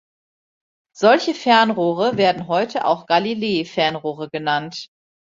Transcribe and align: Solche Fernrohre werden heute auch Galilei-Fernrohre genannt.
Solche 0.97 1.35
Fernrohre 1.35 2.17
werden 2.17 2.47
heute 2.47 2.85
auch 2.85 3.05
Galilei-Fernrohre 3.05 4.29
genannt. 4.31 4.87